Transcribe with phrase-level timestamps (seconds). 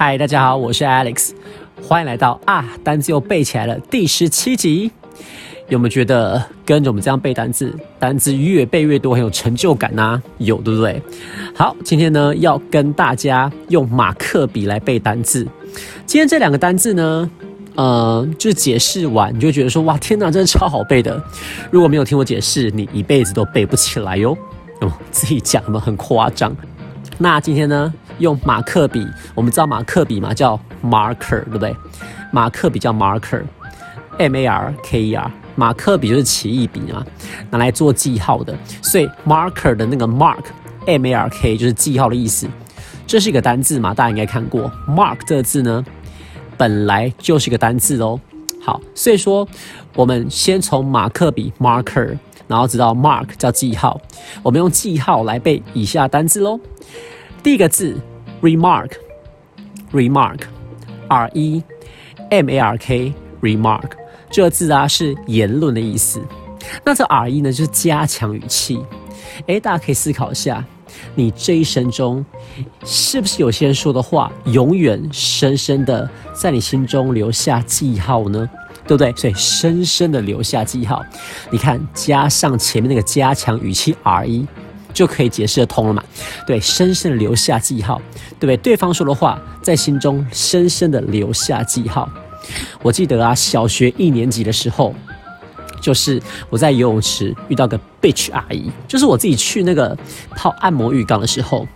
[0.00, 1.32] 嗨，大家好，我是 Alex，
[1.82, 4.90] 欢迎来到啊单字又背起来了第十七集。
[5.68, 10.22] 有没有觉得跟着我们这样背单字，单字越背越多，很有成就感呢？
[10.38, 11.02] 有，对不对？
[11.54, 15.46] 好，今天呢要跟大家用马克笔来背单字。
[16.06, 17.30] 今天这两个单字呢，
[17.78, 21.22] 呃，就是解释完你就觉得说，哇，天哪，真的超好背的。
[21.70, 24.36] 如果没有听我解释，你一辈子都背不起来哟。
[24.80, 26.52] 哦， 自己讲的很夸张。
[27.18, 31.72] 那今天呢，用马克笔，我们知道马克笔嘛，叫 marker，对不对？
[32.32, 35.30] 马克笔叫 marker，M A R K E R。
[35.54, 37.06] 马克笔就是奇异笔啊，
[37.48, 38.52] 拿来做记号的，
[38.82, 42.48] 所以 marker 的那个 mark，M A R K 就是记号的意思。
[43.06, 44.68] 这是一个单字嘛，大家应该看过。
[44.88, 45.84] mark 这个字呢，
[46.58, 48.20] 本来就是一个单字哦。
[48.60, 49.48] 好，所以说
[49.94, 53.98] 我们先从马克笔 marker，然后知道 mark 叫记号，
[54.42, 56.60] 我们用记号来背以下单字喽。
[57.42, 57.96] 第一个字
[58.42, 61.62] remark，remark，R E
[62.30, 63.92] M A R K，remark。
[64.30, 66.20] 这个字啊是言论的意思，
[66.84, 68.78] 那这 R E 呢就是加强语气。
[69.46, 70.62] 诶，大家可以思考一下，
[71.14, 72.24] 你这一生中
[72.84, 78.48] 是不是有些人说的话，永远深深的在你心中留下记号呢？
[78.86, 79.12] 对不对？
[79.16, 81.04] 所以深深的留下记号，
[81.50, 84.46] 你看加上前面那个加强语气 R E，
[84.94, 86.02] 就可以解释得通了嘛？
[86.46, 88.00] 对，深深的留下记号，
[88.40, 88.56] 对不对？
[88.56, 92.08] 对方说的话在心中深深的留下记号。
[92.82, 94.94] 我记得啊，小学一年级的时候，
[95.80, 99.96] 就是我在游泳池遇到个 bitch 阿姨，就是我自己去那个
[100.30, 101.66] 泡按摩浴缸的时候，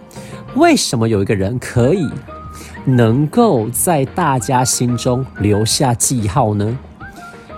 [0.55, 2.09] 为什么有一个人可以
[2.85, 6.79] 能够在大家心中留下记号呢？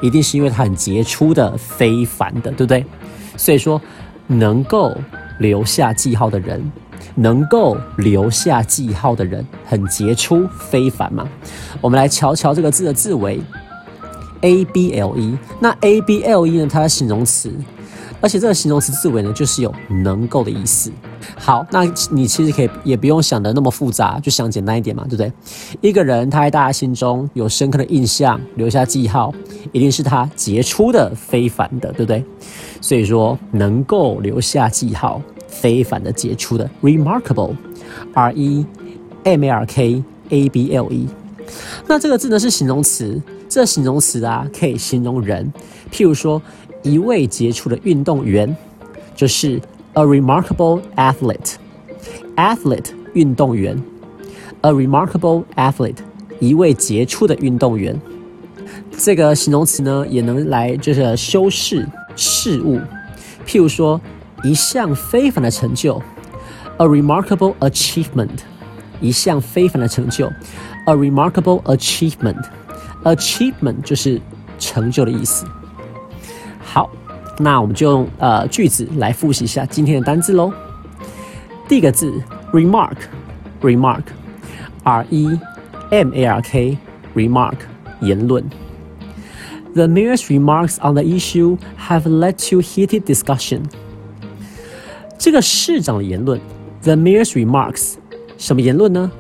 [0.00, 2.82] 一定是因为他很杰出的、非凡的，对不对？
[3.36, 3.78] 所以说，
[4.28, 4.96] 能够
[5.40, 6.72] 留下记号的人，
[7.16, 11.28] 能够留下记号的人，很杰出、非凡嘛。
[11.82, 13.38] 我们来瞧瞧这个字的字尾
[14.40, 15.36] ，a b l e。
[15.60, 16.66] 那 a b l e 呢？
[16.66, 17.52] 它的形容词。
[18.22, 20.90] 而且这个形容词字尾呢，就是有能够的意思。
[21.36, 25.32] 好，那你其实可以也不用想的那么复杂，就想简单一点嘛，对不对？
[25.80, 29.32] 一个人他在大家心中有深刻的印象，留下记号，
[29.72, 32.24] 一定是他杰出的、非凡的，对不对？
[32.80, 38.66] 所以说，能够留下记号，非凡的、杰出的，remarkable，r e
[39.24, 41.06] m a r k a b l e。
[41.86, 45.52] 那这个字呢是形容词，这形容词啊可以形容人，
[45.92, 46.40] 譬如说。
[46.84, 48.56] 一位杰出的运动员，
[49.14, 49.60] 就是
[49.94, 51.56] a remarkable athlete。
[52.36, 53.80] athlete 运动员
[54.62, 55.98] ，a remarkable athlete
[56.41, 58.00] 一位杰出的运动员。
[58.96, 62.81] 这个形容词呢，也能来就是修饰事物，
[63.46, 64.00] 譬如说
[64.43, 66.00] 一项非凡的成就
[66.78, 68.31] ，a remarkable achievement。
[69.00, 70.26] 一项非凡的成就
[70.87, 72.40] ，a remarkable achievement。
[73.02, 74.20] achievement 就是
[74.58, 75.44] 成就的意思。
[77.31, 80.51] 好，那我们就用呃句子来复习一下今天的单字喽。
[81.68, 82.13] 第一个字
[82.51, 85.39] remark，remark，r e
[85.89, 86.77] m a r k
[87.15, 87.57] remark
[88.01, 88.44] 言论。
[89.74, 91.57] The mayor's remarks on the issue
[91.88, 93.62] have led to heated discussion。
[95.19, 96.39] 这个市长的言论，
[96.81, 97.95] the mayor's remarks
[98.38, 99.12] 什么言论呢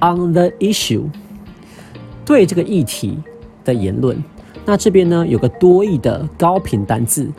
[0.00, 1.04] on the issue，
[2.24, 3.18] 对这个议题
[3.64, 4.16] 的言论。
[4.64, 7.30] 那这边呢有个多义的高频单字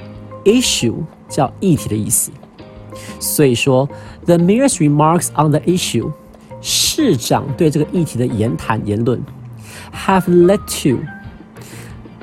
[0.44, 0.96] ，issue
[1.28, 2.32] 叫议题的意思。
[3.20, 3.88] 所以说，
[4.26, 6.12] the mayor's remarks on the issue，
[6.62, 9.22] 市长对这个议题的言谈言论，
[9.94, 11.00] have led to，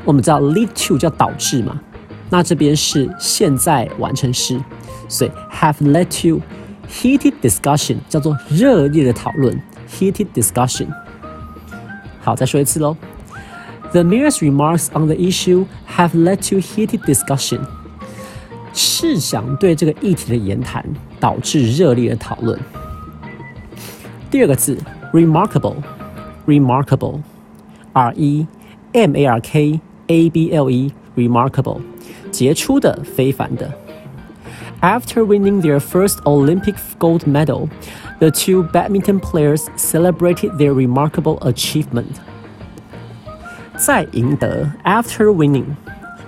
[0.05, 1.81] 我们知道 lead to 叫导致嘛，
[2.31, 4.61] 那这边是现在完成时，
[5.09, 6.41] 所以 have led to
[6.89, 10.89] heated discussion 叫做热烈的讨论，heated discussion。
[12.21, 12.97] 好，再说一次喽。
[13.93, 15.67] The mayor's remarks on the issue
[15.97, 17.61] have led to heated discussion.
[18.73, 20.85] 市长对这个议题的言谈
[21.21, 22.59] 导致热烈的讨论。
[24.31, 24.79] 第二个字，
[25.13, 28.47] remarkable，remarkable，r e
[28.93, 31.81] m a r k a b l e，remarkable，
[32.31, 33.73] 杰出的、非凡的。
[34.81, 37.69] After winning their first Olympic gold medal,
[38.19, 42.19] the two badminton players celebrated their remarkable achievement.
[43.77, 45.65] 再赢得，after winning，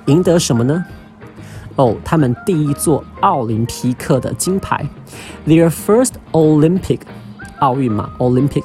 [0.06, 0.84] 赢得什么呢？
[1.80, 4.86] 哦，他们第一座奥林匹克的金牌，
[5.46, 7.00] their first Olympic，
[7.60, 8.64] 奥运嘛，Olympic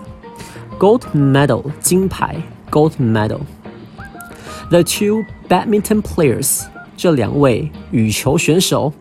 [0.80, 2.38] gold medal，金牌，
[2.70, 6.64] gold medal。The two badminton players，
[6.96, 8.94] 这两位羽球选手，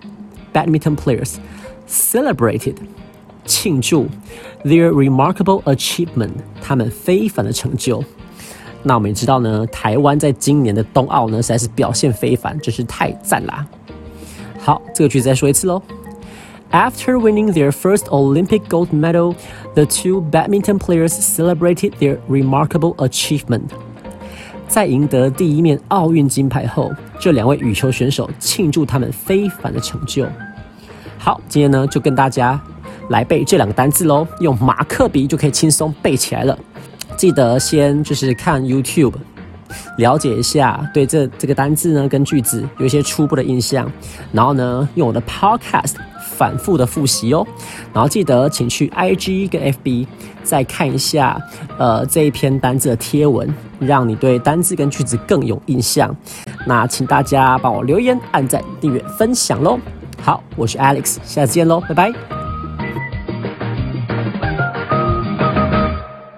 [0.53, 1.37] badminton players
[1.89, 2.75] celebrated，
[3.45, 4.09] 庆祝
[4.65, 8.03] their remarkable achievement，他们非凡的成就。
[8.83, 13.67] 那我们也知道呢，台湾在今年的冬奥呢，实在是表现非凡，真是太赞啦！
[14.66, 15.80] 好，这个句子再说一次喽。
[16.72, 19.36] After winning their first Olympic gold medal,
[19.76, 23.66] the two badminton players celebrated their remarkable achievement.
[24.68, 30.26] 在赢得第一面奥运金牌后，这两位羽球选手庆祝他们非凡的成就。
[31.20, 32.60] 好，今天呢就跟大家
[33.10, 36.58] 来背这两个单字喽，用马克笔就可以轻松背起来了。
[37.16, 39.14] 记得先就是看 YouTube，
[39.98, 43.92] 了解一下，对这这个单字呢跟句子有一些初步的印象，
[44.32, 45.96] 然后呢用我的 Podcast
[46.36, 47.46] 反复的复习哦，
[47.94, 50.06] 然后记得请去 IG 跟 FB
[50.44, 51.42] 再看一下，
[51.78, 53.48] 呃这一篇单字的贴文，
[53.80, 56.16] 让你对单字跟句子更有印象。
[56.68, 59.80] 那请大家帮我留言、按赞、订阅、分享喽。
[60.22, 62.45] 好，我是 Alex，下次见喽，拜拜。